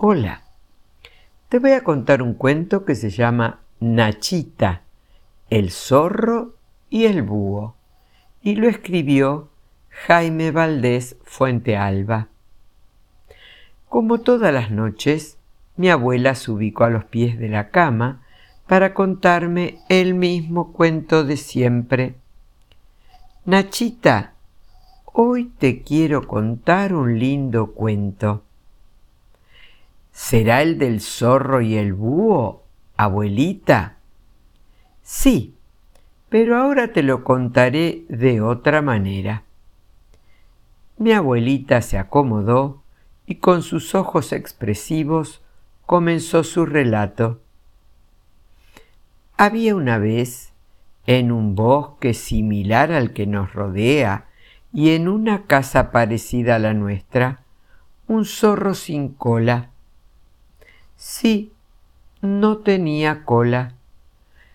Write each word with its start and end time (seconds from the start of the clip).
Hola, 0.00 0.42
te 1.48 1.58
voy 1.58 1.72
a 1.72 1.82
contar 1.82 2.22
un 2.22 2.34
cuento 2.34 2.84
que 2.84 2.94
se 2.94 3.10
llama 3.10 3.58
Nachita, 3.80 4.82
el 5.50 5.72
zorro 5.72 6.54
y 6.88 7.06
el 7.06 7.24
búho, 7.24 7.74
y 8.40 8.54
lo 8.54 8.68
escribió 8.68 9.48
Jaime 9.88 10.52
Valdés 10.52 11.16
Fuente 11.24 11.76
Alba. 11.76 12.28
Como 13.88 14.20
todas 14.20 14.54
las 14.54 14.70
noches, 14.70 15.36
mi 15.76 15.90
abuela 15.90 16.36
se 16.36 16.52
ubicó 16.52 16.84
a 16.84 16.90
los 16.90 17.04
pies 17.04 17.36
de 17.36 17.48
la 17.48 17.70
cama 17.70 18.22
para 18.68 18.94
contarme 18.94 19.80
el 19.88 20.14
mismo 20.14 20.72
cuento 20.72 21.24
de 21.24 21.36
siempre. 21.36 22.14
Nachita, 23.46 24.34
hoy 25.06 25.50
te 25.58 25.82
quiero 25.82 26.28
contar 26.28 26.94
un 26.94 27.18
lindo 27.18 27.72
cuento. 27.72 28.44
¿Será 30.18 30.62
el 30.62 30.78
del 30.78 31.00
zorro 31.00 31.60
y 31.60 31.76
el 31.76 31.94
búho, 31.94 32.64
abuelita? 32.96 33.98
Sí, 35.00 35.54
pero 36.28 36.56
ahora 36.56 36.92
te 36.92 37.04
lo 37.04 37.22
contaré 37.22 38.04
de 38.08 38.40
otra 38.40 38.82
manera. 38.82 39.44
Mi 40.96 41.12
abuelita 41.12 41.82
se 41.82 41.98
acomodó 41.98 42.82
y 43.26 43.36
con 43.36 43.62
sus 43.62 43.94
ojos 43.94 44.32
expresivos 44.32 45.40
comenzó 45.86 46.42
su 46.42 46.66
relato. 46.66 47.40
Había 49.36 49.76
una 49.76 49.98
vez, 49.98 50.52
en 51.06 51.30
un 51.30 51.54
bosque 51.54 52.12
similar 52.12 52.90
al 52.90 53.12
que 53.12 53.28
nos 53.28 53.52
rodea 53.54 54.26
y 54.72 54.96
en 54.96 55.06
una 55.06 55.44
casa 55.44 55.92
parecida 55.92 56.56
a 56.56 56.58
la 56.58 56.74
nuestra, 56.74 57.44
un 58.08 58.24
zorro 58.24 58.74
sin 58.74 59.10
cola 59.10 59.70
Sí, 60.98 61.52
no 62.22 62.58
tenía 62.58 63.24
cola. 63.24 63.74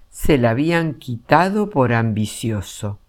Se 0.10 0.38
la 0.38 0.50
habían 0.50 0.96
quitado 0.96 1.70
por 1.70 1.94
ambicioso 1.94 3.00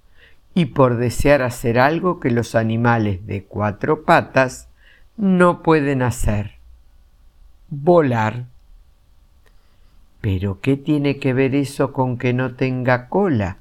y 0.54 0.66
por 0.66 0.98
desear 0.98 1.42
hacer 1.42 1.80
algo 1.80 2.20
que 2.20 2.30
los 2.30 2.54
animales 2.54 3.26
de 3.26 3.42
cuatro 3.42 4.04
patas 4.04 4.68
no 5.16 5.64
pueden 5.64 6.02
hacer. 6.02 6.58
Volar. 7.70 8.44
Pero 10.20 10.60
¿qué 10.60 10.76
tiene 10.76 11.18
que 11.18 11.32
ver 11.32 11.56
eso 11.56 11.92
con 11.92 12.18
que 12.18 12.32
no 12.32 12.54
tenga 12.54 13.08
cola? 13.08 13.58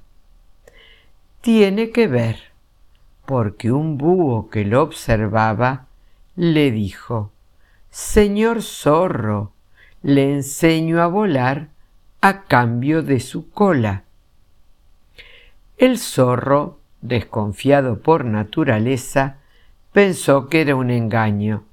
Tiene 1.41 1.89
que 1.89 2.07
ver, 2.07 2.37
porque 3.25 3.71
un 3.71 3.97
búho 3.97 4.51
que 4.51 4.65
lo 4.65 4.83
observaba 4.83 5.87
le 6.35 6.69
dijo, 6.69 7.31
Señor 7.89 8.61
zorro, 8.61 9.52
le 10.03 10.33
enseño 10.33 11.01
a 11.01 11.07
volar 11.07 11.69
a 12.19 12.43
cambio 12.43 13.03
de 13.03 13.21
su 13.21 13.49
cola. 13.49 14.03
El 15.77 15.97
zorro, 15.97 16.77
desconfiado 17.01 18.01
por 18.01 18.25
naturaleza, 18.25 19.37
pensó 19.93 20.49
que 20.49 20.61
era 20.61 20.75
un 20.75 20.91
engaño, 20.91 21.63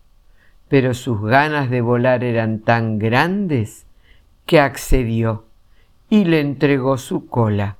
pero 0.68 0.94
sus 0.94 1.20
ganas 1.22 1.70
de 1.70 1.80
volar 1.80 2.22
eran 2.22 2.60
tan 2.60 3.00
grandes 3.00 3.84
que 4.46 4.60
accedió 4.60 5.44
y 6.08 6.24
le 6.24 6.40
entregó 6.40 6.98
su 6.98 7.26
cola. 7.26 7.78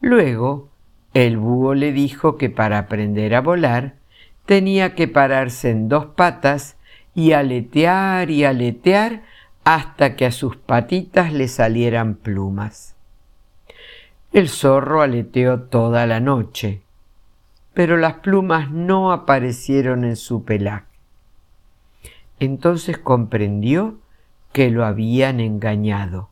Luego, 0.00 0.70
el 1.12 1.36
búho 1.36 1.74
le 1.74 1.92
dijo 1.92 2.38
que 2.38 2.48
para 2.48 2.78
aprender 2.78 3.34
a 3.34 3.42
volar 3.42 3.94
tenía 4.46 4.94
que 4.94 5.06
pararse 5.06 5.68
en 5.70 5.90
dos 5.90 6.06
patas 6.06 6.77
y 7.18 7.32
aletear 7.32 8.30
y 8.30 8.44
aletear 8.44 9.24
hasta 9.64 10.14
que 10.14 10.24
a 10.24 10.30
sus 10.30 10.54
patitas 10.54 11.32
le 11.32 11.48
salieran 11.48 12.14
plumas. 12.14 12.94
El 14.32 14.48
zorro 14.48 15.02
aleteó 15.02 15.62
toda 15.62 16.06
la 16.06 16.20
noche, 16.20 16.82
pero 17.74 17.96
las 17.96 18.20
plumas 18.20 18.70
no 18.70 19.10
aparecieron 19.10 20.04
en 20.04 20.14
su 20.14 20.44
pelaje. 20.44 20.86
Entonces 22.38 22.98
comprendió 22.98 23.98
que 24.52 24.70
lo 24.70 24.84
habían 24.84 25.40
engañado, 25.40 26.28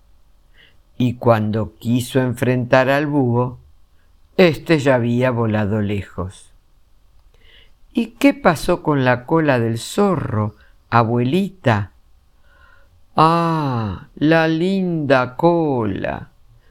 y 0.96 1.14
cuando 1.14 1.74
quiso 1.80 2.20
enfrentar 2.20 2.90
al 2.90 3.08
búho, 3.08 3.58
éste 4.36 4.78
ya 4.78 4.94
había 4.94 5.32
volado 5.32 5.80
lejos. 5.80 6.52
¿Y 7.92 8.10
qué 8.20 8.34
pasó 8.34 8.84
con 8.84 9.04
la 9.04 9.26
cola 9.26 9.58
del 9.58 9.78
zorro? 9.78 10.54
Abuelita. 10.90 11.90
Ah, 13.16 14.08
la 14.14 14.46
linda 14.46 15.36
cola. 15.36 16.30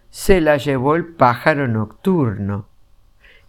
Se 0.10 0.40
la 0.40 0.58
llevó 0.58 0.96
el 0.96 1.06
pájaro 1.06 1.68
nocturno. 1.68 2.68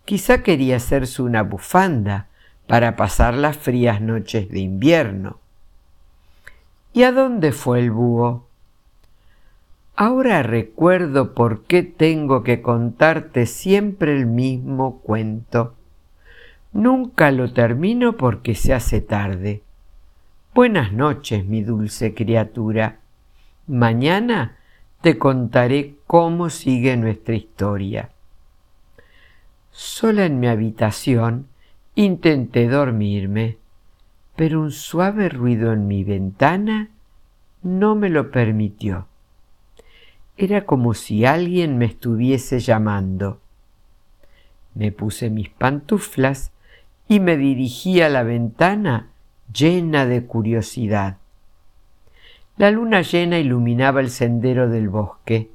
Quizá 0.05 0.43
quería 0.43 0.77
hacerse 0.77 1.23
una 1.23 1.43
bufanda 1.43 2.27
para 2.67 2.97
pasar 2.97 3.35
las 3.35 3.57
frías 3.57 4.01
noches 4.01 4.49
de 4.49 4.61
invierno. 4.61 5.39
¿Y 6.93 7.05
a 7.05 7.13
dónde 7.13 7.53
fue 7.53 7.81
el 7.81 7.93
búho? 7.93 8.47
Ahora 9.95 10.43
recuerdo 10.43 11.35
por 11.35 11.63
qué 11.65 11.83
tengo 11.83 12.43
que 12.43 12.61
contarte 12.61 13.47
siempre 13.47 14.17
el 14.17 14.27
mismo 14.27 14.99
cuento. 15.01 15.75
Nunca 16.73 17.31
lo 17.31 17.53
termino 17.53 18.17
porque 18.17 18.55
se 18.55 18.75
hace 18.75 19.01
tarde. 19.01 19.63
Buenas 20.57 20.91
noches, 20.91 21.45
mi 21.45 21.63
dulce 21.63 22.15
criatura. 22.15 23.01
Mañana 23.67 24.57
te 25.03 25.19
contaré 25.19 25.97
cómo 26.07 26.49
sigue 26.49 26.97
nuestra 26.97 27.35
historia. 27.35 28.09
Sola 29.71 30.25
en 30.25 30.41
mi 30.41 30.47
habitación 30.47 31.49
intenté 31.95 32.69
dormirme, 32.69 33.59
pero 34.35 34.63
un 34.63 34.71
suave 34.71 35.29
ruido 35.29 35.75
en 35.75 35.89
mi 35.89 36.05
ventana 36.05 36.89
no 37.63 37.95
me 37.95 38.09
lo 38.09 38.31
permitió. 38.31 39.09
Era 40.39 40.65
como 40.65 40.95
si 40.95 41.27
alguien 41.27 41.77
me 41.77 41.85
estuviese 41.85 42.61
llamando. 42.61 43.43
Me 44.73 44.91
puse 44.91 45.29
mis 45.29 45.51
pantuflas 45.51 46.51
y 47.09 47.21
me 47.21 47.37
dirigí 47.37 48.01
a 48.01 48.09
la 48.09 48.23
ventana 48.23 49.11
llena 49.53 50.07
de 50.07 50.25
curiosidad. 50.25 51.19
La 52.57 52.71
luna 52.71 53.03
llena 53.03 53.39
iluminaba 53.39 54.01
el 54.01 54.11
sendero 54.11 54.69
del 54.69 54.89
bosque. 54.89 55.51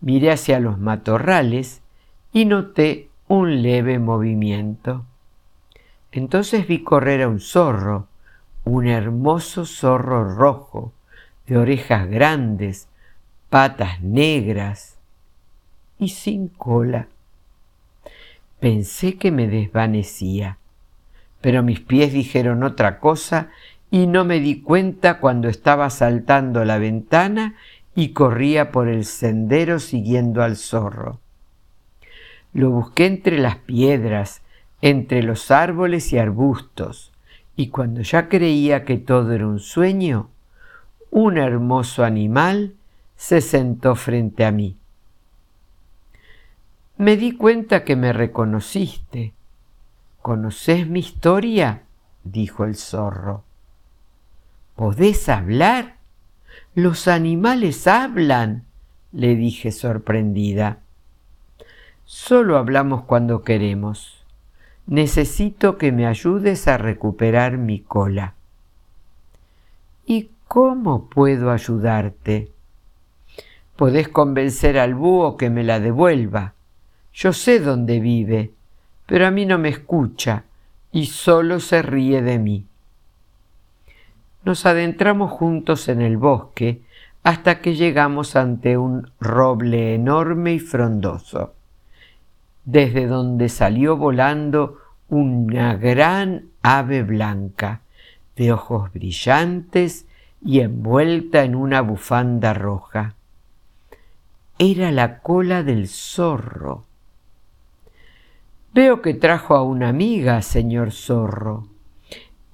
Miré 0.00 0.30
hacia 0.30 0.60
los 0.60 0.78
matorrales 0.78 1.82
y 2.32 2.44
noté 2.44 3.10
un 3.28 3.62
leve 3.62 3.98
movimiento. 3.98 5.04
Entonces 6.12 6.68
vi 6.68 6.82
correr 6.82 7.22
a 7.22 7.28
un 7.28 7.40
zorro, 7.40 8.06
un 8.64 8.86
hermoso 8.86 9.64
zorro 9.64 10.36
rojo, 10.36 10.92
de 11.46 11.56
orejas 11.56 12.08
grandes, 12.08 12.88
patas 13.48 14.00
negras 14.00 14.98
y 15.98 16.10
sin 16.10 16.48
cola. 16.48 17.08
Pensé 18.60 19.16
que 19.16 19.32
me 19.32 19.48
desvanecía 19.48 20.58
pero 21.42 21.62
mis 21.62 21.80
pies 21.80 22.12
dijeron 22.12 22.62
otra 22.62 22.98
cosa 22.98 23.50
y 23.90 24.06
no 24.06 24.24
me 24.24 24.40
di 24.40 24.62
cuenta 24.62 25.18
cuando 25.18 25.48
estaba 25.48 25.90
saltando 25.90 26.64
la 26.64 26.78
ventana 26.78 27.56
y 27.94 28.10
corría 28.10 28.70
por 28.72 28.88
el 28.88 29.04
sendero 29.04 29.78
siguiendo 29.80 30.42
al 30.42 30.56
zorro. 30.56 31.20
Lo 32.54 32.70
busqué 32.70 33.06
entre 33.06 33.38
las 33.38 33.56
piedras, 33.56 34.40
entre 34.80 35.22
los 35.22 35.50
árboles 35.50 36.12
y 36.12 36.18
arbustos, 36.18 37.12
y 37.56 37.68
cuando 37.68 38.00
ya 38.00 38.28
creía 38.28 38.84
que 38.84 38.96
todo 38.96 39.32
era 39.32 39.46
un 39.46 39.58
sueño, 39.58 40.30
un 41.10 41.36
hermoso 41.36 42.04
animal 42.04 42.74
se 43.16 43.40
sentó 43.40 43.94
frente 43.94 44.44
a 44.44 44.52
mí. 44.52 44.76
Me 46.96 47.16
di 47.16 47.32
cuenta 47.32 47.84
que 47.84 47.96
me 47.96 48.12
reconociste, 48.12 49.34
¿Conoces 50.22 50.86
mi 50.86 51.00
historia? 51.00 51.82
dijo 52.22 52.64
el 52.64 52.76
zorro. 52.76 53.42
¿Podés 54.76 55.28
hablar? 55.28 55.96
Los 56.76 57.08
animales 57.08 57.88
hablan, 57.88 58.64
le 59.10 59.34
dije 59.34 59.72
sorprendida. 59.72 60.78
Solo 62.04 62.56
hablamos 62.56 63.02
cuando 63.02 63.42
queremos. 63.42 64.24
Necesito 64.86 65.76
que 65.76 65.90
me 65.90 66.06
ayudes 66.06 66.68
a 66.68 66.78
recuperar 66.78 67.58
mi 67.58 67.80
cola. 67.80 68.34
¿Y 70.06 70.30
cómo 70.46 71.08
puedo 71.08 71.50
ayudarte? 71.50 72.52
Podés 73.74 74.06
convencer 74.06 74.78
al 74.78 74.94
búho 74.94 75.36
que 75.36 75.50
me 75.50 75.64
la 75.64 75.80
devuelva. 75.80 76.54
Yo 77.12 77.32
sé 77.32 77.58
dónde 77.58 77.98
vive 77.98 78.52
pero 79.06 79.26
a 79.26 79.30
mí 79.30 79.46
no 79.46 79.58
me 79.58 79.68
escucha 79.68 80.44
y 80.90 81.06
solo 81.06 81.60
se 81.60 81.82
ríe 81.82 82.22
de 82.22 82.38
mí. 82.38 82.66
Nos 84.44 84.66
adentramos 84.66 85.30
juntos 85.30 85.88
en 85.88 86.02
el 86.02 86.16
bosque 86.16 86.82
hasta 87.22 87.60
que 87.60 87.74
llegamos 87.74 88.34
ante 88.34 88.76
un 88.76 89.10
roble 89.20 89.94
enorme 89.94 90.54
y 90.54 90.58
frondoso, 90.58 91.54
desde 92.64 93.06
donde 93.06 93.48
salió 93.48 93.96
volando 93.96 94.78
una 95.08 95.76
gran 95.76 96.46
ave 96.62 97.02
blanca, 97.02 97.80
de 98.36 98.52
ojos 98.52 98.92
brillantes 98.92 100.06
y 100.44 100.60
envuelta 100.60 101.44
en 101.44 101.54
una 101.54 101.80
bufanda 101.80 102.54
roja. 102.54 103.14
Era 104.58 104.90
la 104.90 105.18
cola 105.20 105.62
del 105.62 105.88
zorro. 105.88 106.84
Veo 108.74 109.02
que 109.02 109.12
trajo 109.12 109.54
a 109.54 109.62
una 109.62 109.90
amiga, 109.90 110.40
señor 110.40 110.92
zorro. 110.92 111.68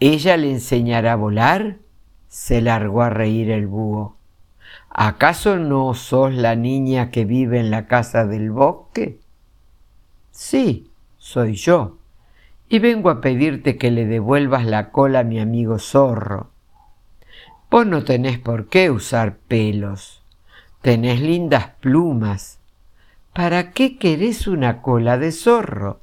¿Ella 0.00 0.36
le 0.36 0.50
enseñará 0.50 1.12
a 1.12 1.16
volar? 1.16 1.76
se 2.26 2.60
largó 2.60 3.02
a 3.02 3.10
reír 3.10 3.52
el 3.52 3.68
búho. 3.68 4.16
¿Acaso 4.90 5.58
no 5.58 5.94
sos 5.94 6.34
la 6.34 6.56
niña 6.56 7.12
que 7.12 7.24
vive 7.24 7.60
en 7.60 7.70
la 7.70 7.86
casa 7.86 8.26
del 8.26 8.50
bosque? 8.50 9.20
Sí, 10.32 10.90
soy 11.18 11.54
yo, 11.54 11.98
y 12.68 12.80
vengo 12.80 13.10
a 13.10 13.20
pedirte 13.20 13.76
que 13.76 13.92
le 13.92 14.04
devuelvas 14.04 14.66
la 14.66 14.90
cola 14.90 15.20
a 15.20 15.24
mi 15.24 15.38
amigo 15.38 15.78
zorro. 15.78 16.50
Vos 17.70 17.86
no 17.86 18.02
tenés 18.02 18.40
por 18.40 18.66
qué 18.66 18.90
usar 18.90 19.36
pelos. 19.36 20.24
Tenés 20.82 21.20
lindas 21.20 21.70
plumas. 21.80 22.58
¿Para 23.32 23.70
qué 23.70 23.98
querés 23.98 24.48
una 24.48 24.82
cola 24.82 25.16
de 25.16 25.30
zorro? 25.30 26.00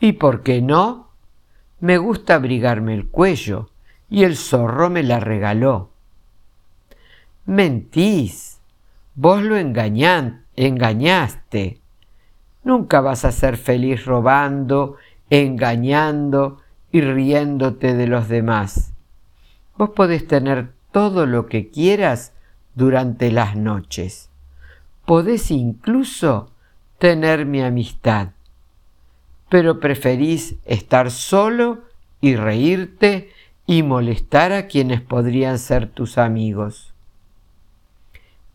¿Y 0.00 0.12
por 0.12 0.42
qué 0.42 0.60
no? 0.60 1.08
Me 1.80 1.98
gusta 1.98 2.34
abrigarme 2.36 2.94
el 2.94 3.08
cuello 3.08 3.70
y 4.08 4.24
el 4.24 4.36
zorro 4.36 4.90
me 4.90 5.02
la 5.02 5.20
regaló. 5.20 5.90
Mentís. 7.46 8.60
Vos 9.14 9.42
lo 9.42 9.56
engañaste. 9.56 10.50
Nunca 12.64 13.00
vas 13.00 13.24
a 13.24 13.32
ser 13.32 13.56
feliz 13.56 14.04
robando, 14.04 14.96
engañando 15.30 16.60
y 16.92 17.00
riéndote 17.00 17.94
de 17.94 18.06
los 18.06 18.28
demás. 18.28 18.92
Vos 19.76 19.90
podés 19.90 20.26
tener 20.26 20.72
todo 20.92 21.26
lo 21.26 21.46
que 21.46 21.70
quieras 21.70 22.32
durante 22.74 23.30
las 23.30 23.56
noches. 23.56 24.30
Podés 25.04 25.50
incluso 25.50 26.50
tener 26.98 27.46
mi 27.46 27.62
amistad. 27.62 28.30
Pero 29.48 29.80
preferís 29.80 30.56
estar 30.64 31.10
solo 31.10 31.80
y 32.20 32.36
reírte 32.36 33.30
y 33.66 33.82
molestar 33.82 34.52
a 34.52 34.66
quienes 34.66 35.00
podrían 35.00 35.58
ser 35.58 35.88
tus 35.88 36.18
amigos. 36.18 36.92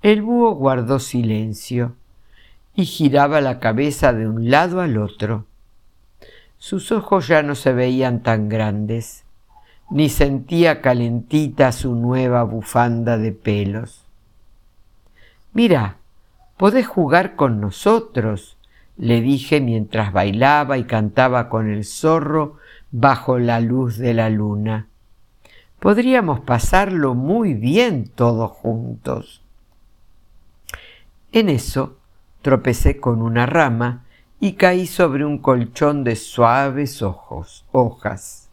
El 0.01 0.21
búho 0.21 0.51
guardó 0.55 0.99
silencio 0.99 1.95
y 2.75 2.85
giraba 2.85 3.41
la 3.41 3.59
cabeza 3.59 4.13
de 4.13 4.27
un 4.27 4.49
lado 4.49 4.81
al 4.81 4.97
otro. 4.97 5.45
Sus 6.57 6.91
ojos 6.91 7.27
ya 7.27 7.43
no 7.43 7.55
se 7.55 7.73
veían 7.73 8.23
tan 8.23 8.49
grandes 8.49 9.23
ni 9.91 10.07
sentía 10.07 10.81
calentita 10.81 11.73
su 11.73 11.95
nueva 11.95 12.43
bufanda 12.43 13.17
de 13.17 13.33
pelos. 13.33 14.05
Mira, 15.53 15.97
podés 16.55 16.87
jugar 16.87 17.35
con 17.35 17.59
nosotros, 17.59 18.55
le 18.97 19.21
dije 19.21 19.61
mientras 19.61 20.13
bailaba 20.13 20.77
y 20.77 20.83
cantaba 20.83 21.49
con 21.49 21.69
el 21.69 21.85
zorro 21.85 22.57
bajo 22.91 23.39
la 23.39 23.59
luz 23.59 23.97
de 23.97 24.13
la 24.13 24.29
luna. 24.29 24.87
Podríamos 25.79 26.41
pasarlo 26.41 27.15
muy 27.15 27.53
bien 27.53 28.07
todos 28.07 28.51
juntos. 28.51 29.41
En 31.31 31.49
eso 31.49 31.97
tropecé 32.41 32.99
con 32.99 33.21
una 33.21 33.45
rama 33.45 34.03
y 34.39 34.53
caí 34.53 34.85
sobre 34.85 35.25
un 35.25 35.37
colchón 35.37 36.03
de 36.03 36.15
suaves 36.15 37.01
ojos, 37.01 37.65
hojas. 37.71 38.49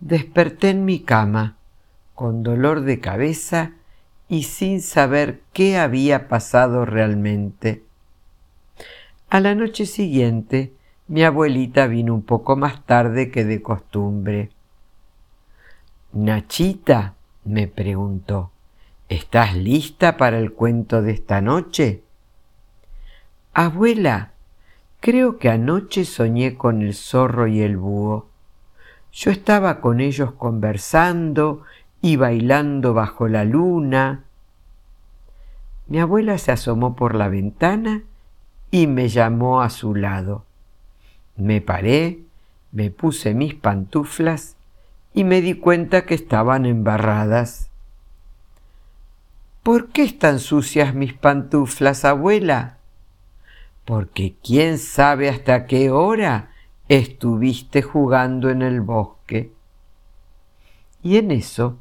Desperté 0.00 0.70
en 0.70 0.84
mi 0.84 1.00
cama, 1.00 1.56
con 2.14 2.42
dolor 2.42 2.82
de 2.82 3.00
cabeza 3.00 3.72
y 4.28 4.42
sin 4.44 4.82
saber 4.82 5.40
qué 5.52 5.78
había 5.78 6.28
pasado 6.28 6.84
realmente. 6.84 7.87
A 9.30 9.40
la 9.40 9.54
noche 9.54 9.84
siguiente, 9.84 10.72
mi 11.06 11.22
abuelita 11.22 11.86
vino 11.86 12.14
un 12.14 12.22
poco 12.22 12.56
más 12.56 12.86
tarde 12.86 13.30
que 13.30 13.44
de 13.44 13.60
costumbre. 13.60 14.48
Nachita, 16.14 17.14
me 17.44 17.68
preguntó, 17.68 18.52
¿estás 19.10 19.54
lista 19.54 20.16
para 20.16 20.38
el 20.38 20.54
cuento 20.54 21.02
de 21.02 21.12
esta 21.12 21.42
noche? 21.42 22.04
Abuela, 23.52 24.32
creo 25.00 25.36
que 25.36 25.50
anoche 25.50 26.06
soñé 26.06 26.56
con 26.56 26.80
el 26.80 26.94
zorro 26.94 27.48
y 27.48 27.60
el 27.60 27.76
búho. 27.76 28.30
Yo 29.12 29.30
estaba 29.30 29.82
con 29.82 30.00
ellos 30.00 30.32
conversando 30.32 31.64
y 32.00 32.16
bailando 32.16 32.94
bajo 32.94 33.28
la 33.28 33.44
luna. 33.44 34.24
Mi 35.86 36.00
abuela 36.00 36.38
se 36.38 36.50
asomó 36.50 36.96
por 36.96 37.14
la 37.14 37.28
ventana 37.28 38.04
y 38.70 38.86
me 38.86 39.08
llamó 39.08 39.62
a 39.62 39.70
su 39.70 39.94
lado. 39.94 40.44
Me 41.36 41.60
paré, 41.60 42.20
me 42.72 42.90
puse 42.90 43.34
mis 43.34 43.54
pantuflas 43.54 44.56
y 45.14 45.24
me 45.24 45.40
di 45.40 45.54
cuenta 45.54 46.04
que 46.04 46.14
estaban 46.14 46.66
embarradas. 46.66 47.70
¿Por 49.62 49.88
qué 49.88 50.02
están 50.02 50.38
sucias 50.38 50.94
mis 50.94 51.14
pantuflas, 51.14 52.04
abuela? 52.04 52.78
Porque 53.84 54.34
quién 54.42 54.78
sabe 54.78 55.28
hasta 55.28 55.66
qué 55.66 55.90
hora 55.90 56.50
estuviste 56.88 57.82
jugando 57.82 58.50
en 58.50 58.62
el 58.62 58.80
bosque. 58.80 59.52
Y 61.02 61.16
en 61.16 61.30
eso 61.30 61.78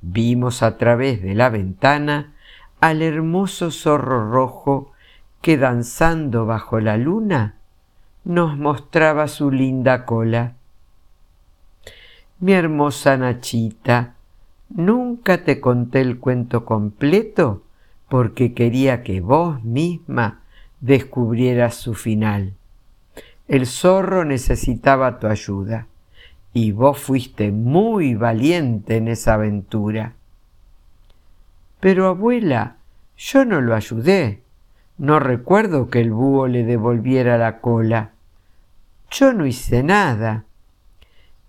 vimos 0.00 0.62
a 0.62 0.76
través 0.76 1.22
de 1.22 1.34
la 1.34 1.48
ventana 1.48 2.34
al 2.80 3.02
hermoso 3.02 3.70
zorro 3.70 4.30
rojo 4.30 4.92
que 5.40 5.56
danzando 5.56 6.46
bajo 6.46 6.80
la 6.80 6.96
luna 6.96 7.54
nos 8.24 8.56
mostraba 8.58 9.28
su 9.28 9.50
linda 9.50 10.04
cola. 10.04 10.54
Mi 12.40 12.52
hermosa 12.52 13.16
Nachita, 13.16 14.14
nunca 14.68 15.44
te 15.44 15.60
conté 15.60 16.00
el 16.00 16.18
cuento 16.18 16.64
completo 16.64 17.62
porque 18.08 18.52
quería 18.52 19.02
que 19.02 19.20
vos 19.20 19.62
misma 19.62 20.40
descubrieras 20.80 21.76
su 21.76 21.94
final. 21.94 22.54
El 23.48 23.66
zorro 23.66 24.24
necesitaba 24.24 25.18
tu 25.18 25.28
ayuda 25.28 25.86
y 26.52 26.72
vos 26.72 26.98
fuiste 26.98 27.52
muy 27.52 28.14
valiente 28.14 28.96
en 28.96 29.08
esa 29.08 29.34
aventura. 29.34 30.14
Pero 31.80 32.06
abuela, 32.06 32.76
yo 33.16 33.44
no 33.44 33.60
lo 33.60 33.74
ayudé. 33.74 34.42
No 34.98 35.18
recuerdo 35.18 35.90
que 35.90 36.00
el 36.00 36.10
búho 36.10 36.46
le 36.46 36.64
devolviera 36.64 37.36
la 37.36 37.60
cola. 37.60 38.12
Yo 39.10 39.34
no 39.34 39.44
hice 39.44 39.82
nada. 39.82 40.44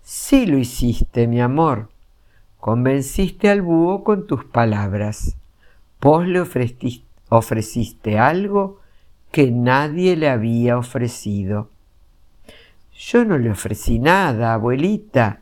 Sí 0.02 0.44
lo 0.44 0.58
hiciste, 0.58 1.26
mi 1.26 1.40
amor. 1.40 1.88
Convenciste 2.60 3.48
al 3.48 3.62
búho 3.62 4.04
con 4.04 4.26
tus 4.26 4.44
palabras. 4.44 5.36
Vos 5.98 6.26
le 6.26 6.40
ofreciste, 6.40 7.06
ofreciste 7.30 8.18
algo 8.18 8.80
que 9.32 9.50
nadie 9.50 10.16
le 10.16 10.28
había 10.28 10.76
ofrecido. 10.76 11.70
Yo 12.94 13.24
no 13.24 13.38
le 13.38 13.50
ofrecí 13.50 13.98
nada, 13.98 14.52
abuelita. 14.52 15.40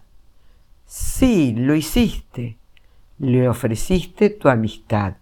Sí, 0.85 1.55
lo 1.57 1.75
hiciste. 1.75 2.57
Le 3.19 3.49
ofreciste 3.49 4.31
tu 4.31 4.49
amistad 4.49 5.17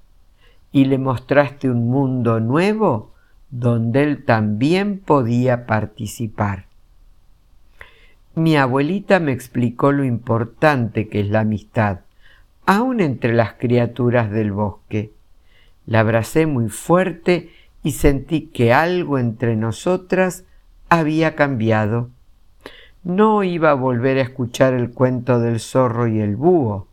y 0.74 0.86
le 0.86 0.98
mostraste 0.98 1.70
un 1.70 1.88
mundo 1.88 2.40
nuevo 2.40 3.14
donde 3.48 4.02
él 4.02 4.24
también 4.24 4.98
podía 4.98 5.66
participar. 5.66 6.66
Mi 8.34 8.56
abuelita 8.56 9.20
me 9.20 9.30
explicó 9.30 9.92
lo 9.92 10.02
importante 10.02 11.08
que 11.08 11.20
es 11.20 11.28
la 11.28 11.40
amistad, 11.40 12.00
aun 12.66 12.98
entre 12.98 13.34
las 13.34 13.52
criaturas 13.52 14.32
del 14.32 14.50
bosque. 14.50 15.12
La 15.86 16.00
abracé 16.00 16.46
muy 16.46 16.68
fuerte 16.68 17.52
y 17.84 17.92
sentí 17.92 18.46
que 18.48 18.72
algo 18.72 19.20
entre 19.20 19.54
nosotras 19.54 20.44
había 20.88 21.36
cambiado 21.36 22.10
no 23.04 23.44
iba 23.44 23.70
a 23.70 23.74
volver 23.74 24.18
a 24.18 24.22
escuchar 24.22 24.74
el 24.74 24.90
cuento 24.90 25.38
del 25.38 25.60
zorro 25.60 26.08
y 26.08 26.18
el 26.18 26.34
búho, 26.34 26.88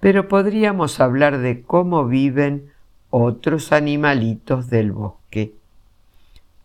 pero 0.00 0.26
podríamos 0.26 1.00
hablar 1.00 1.36
de 1.36 1.60
cómo 1.60 2.06
viven 2.06 2.72
otros 3.16 3.70
animalitos 3.70 4.68
del 4.70 4.90
bosque. 4.90 5.54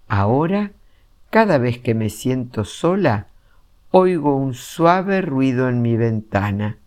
Ahora, 0.08 0.72
cada 1.30 1.60
vez 1.60 1.78
que 1.78 1.94
me 1.94 2.10
siento 2.10 2.66
sola, 2.66 3.28
oigo 3.92 4.36
un 4.36 4.56
suave 4.56 5.22
ruido 5.22 5.70
en 5.70 5.84
mi 5.84 5.96
ventana. 5.96 6.78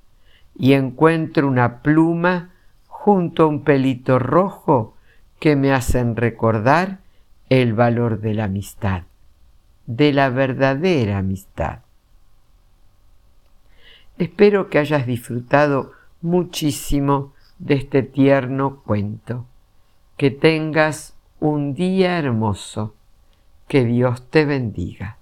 y 0.54 0.74
encuentro 0.74 1.48
una 1.48 1.80
pluma 1.80 2.50
junto 2.86 3.44
a 3.44 3.46
un 3.46 3.64
pelito 3.64 4.18
rojo 4.18 4.94
que 5.40 5.56
me 5.56 5.72
hacen 5.72 6.14
recordar 6.14 6.98
el 7.48 7.72
valor 7.72 8.20
de 8.20 8.34
la 8.34 8.44
amistad, 8.44 9.04
de 9.86 10.12
la 10.12 10.28
verdadera 10.28 11.18
amistad. 11.18 11.78
Espero 14.18 14.68
que 14.68 14.78
hayas 14.78 15.06
disfrutado 15.06 15.92
muchísimo 16.20 17.32
de 17.58 17.74
este 17.74 18.02
tierno 18.02 18.82
cuento. 18.84 19.46
Que 20.22 20.30
tengas 20.30 21.16
un 21.40 21.74
día 21.74 22.16
hermoso. 22.16 22.94
Que 23.66 23.84
Dios 23.84 24.30
te 24.30 24.44
bendiga. 24.44 25.18